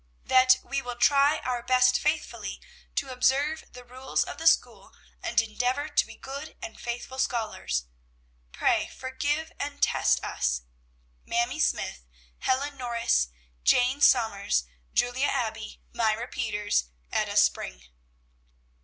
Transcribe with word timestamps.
That 0.25 0.57
we 0.63 0.81
will 0.81 0.95
try 0.95 1.37
our 1.45 1.61
best 1.61 1.99
faithfully 1.99 2.59
to 2.95 3.11
observe 3.11 3.65
the 3.71 3.83
rules 3.83 4.23
of 4.23 4.39
the 4.39 4.47
school, 4.47 4.93
and 5.21 5.39
endeavor 5.39 5.89
to 5.89 6.05
be 6.07 6.15
good 6.15 6.57
and 6.59 6.79
faithful 6.81 7.19
scholars. 7.19 7.85
Pray 8.51 8.87
forgive 8.87 9.51
and 9.59 9.79
test 9.79 10.19
us! 10.23 10.63
MAMIE 11.27 11.59
SMYTHE, 11.59 11.99
HELEN 12.39 12.77
NORRIS, 12.77 13.27
JANE 13.63 14.01
SOMERS, 14.01 14.63
JULIA 14.91 15.27
ABBEY, 15.27 15.79
MYRA 15.93 16.29
PETERS, 16.29 16.85
ETTA 17.11 17.37
SPRING. 17.37 17.83